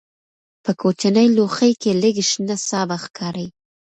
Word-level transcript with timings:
په 0.63 0.71
کوچني 0.81 1.27
لوښي 1.35 1.71
کې 1.81 1.91
لږ 2.01 2.15
شنه 2.29 2.55
سابه 2.69 2.97
ښکاري. 3.03 3.47